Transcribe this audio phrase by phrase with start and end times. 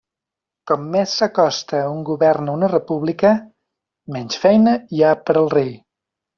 [0.69, 3.35] Com més s'acosta un govern a una república,
[4.19, 5.75] menys feina hi ha per al rei.